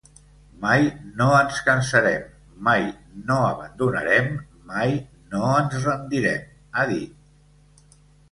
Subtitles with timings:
[0.61, 0.85] Mai
[1.17, 2.23] no ens cansarem,
[2.67, 2.87] mai
[3.27, 4.31] no abandonarem,
[4.71, 4.97] mai
[5.35, 6.43] no ens rendirem,
[6.79, 6.99] ha di.